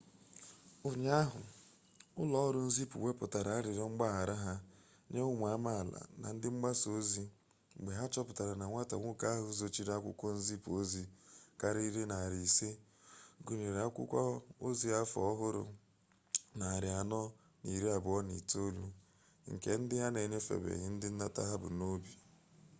ụnyaahụ 0.89 1.39
ụlọ 2.21 2.37
ọrụ 2.47 2.59
nzipụ 2.67 2.95
wepụtara 3.05 3.51
arịrịọ 3.57 3.83
mgbaghara 3.91 4.35
ha 4.45 4.53
nye 5.11 5.21
ụmụ 5.31 5.45
amaala 5.55 6.01
na 6.21 6.27
ndị 6.35 6.47
mgbasa 6.53 6.87
ozi 6.97 7.23
mgbe 7.77 7.91
ha 7.99 8.05
chọpụtara 8.13 8.53
na 8.59 8.65
nwata 8.69 8.95
nwoke 8.97 9.25
ahụ 9.33 9.49
zochiri 9.59 9.91
akwụkwọ 9.97 10.27
nzipu 10.37 10.69
ozi 10.79 11.03
karịrị 11.59 12.03
narị 12.09 12.39
isii 12.47 12.75
gụnyere 13.45 13.79
akwukwo 13.87 14.19
ozi 14.67 14.87
afọ 15.01 15.19
ọhụrụ 15.31 15.63
narị 16.59 16.89
anọ 17.01 17.21
na 17.61 17.67
iri 17.75 17.87
abụọ 17.97 18.17
na 18.27 18.33
itoolu 18.41 18.83
nke 19.51 19.69
ndị 19.79 19.95
a 20.05 20.07
na-enyefebeghị 20.13 20.87
ndị 20.93 21.07
nnata 21.11 21.41
ha 21.49 21.55
bu 21.61 21.67
n'obi 21.77 22.11